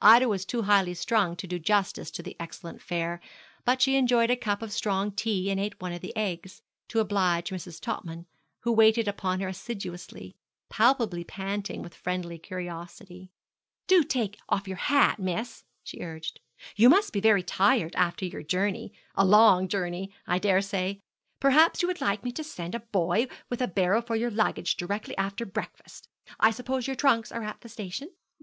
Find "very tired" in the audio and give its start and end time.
17.20-17.94